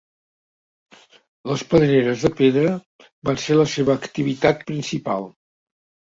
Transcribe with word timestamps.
Les 1.49 1.63
pedreres 1.73 2.23
de 2.27 2.31
pedra 2.39 2.71
van 3.29 3.37
ser 3.43 3.57
la 3.59 3.65
seva 3.73 3.97
activitat 4.01 4.65
principal. 4.71 5.29